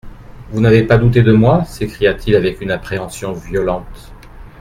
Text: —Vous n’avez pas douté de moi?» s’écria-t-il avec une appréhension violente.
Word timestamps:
—Vous 0.49 0.59
n’avez 0.61 0.81
pas 0.81 0.97
douté 0.97 1.21
de 1.21 1.31
moi?» 1.31 1.63
s’écria-t-il 1.65 2.35
avec 2.35 2.59
une 2.61 2.71
appréhension 2.71 3.33
violente. 3.33 4.11